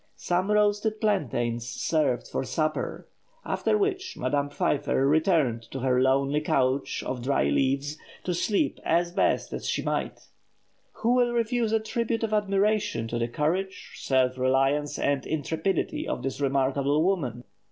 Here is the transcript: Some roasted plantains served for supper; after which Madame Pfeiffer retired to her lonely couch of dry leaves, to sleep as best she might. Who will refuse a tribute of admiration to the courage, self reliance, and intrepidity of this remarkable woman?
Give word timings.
Some 0.15 0.49
roasted 0.49 0.99
plantains 0.99 1.67
served 1.67 2.27
for 2.27 2.43
supper; 2.43 3.07
after 3.45 3.77
which 3.77 4.17
Madame 4.17 4.49
Pfeiffer 4.49 5.07
retired 5.07 5.61
to 5.69 5.81
her 5.81 6.01
lonely 6.01 6.41
couch 6.41 7.03
of 7.03 7.21
dry 7.21 7.43
leaves, 7.43 7.99
to 8.23 8.33
sleep 8.33 8.79
as 8.83 9.11
best 9.11 9.53
she 9.63 9.83
might. 9.83 10.25
Who 10.93 11.13
will 11.13 11.33
refuse 11.33 11.71
a 11.71 11.79
tribute 11.79 12.23
of 12.23 12.33
admiration 12.33 13.07
to 13.09 13.19
the 13.19 13.27
courage, 13.27 13.91
self 13.97 14.39
reliance, 14.39 14.97
and 14.97 15.23
intrepidity 15.23 16.07
of 16.07 16.23
this 16.23 16.41
remarkable 16.41 17.03
woman? 17.03 17.43